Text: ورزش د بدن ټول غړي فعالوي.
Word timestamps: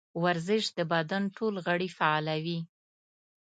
ورزش 0.23 0.63
د 0.77 0.79
بدن 0.93 1.23
ټول 1.37 1.53
غړي 1.65 1.89
فعالوي. 1.97 2.59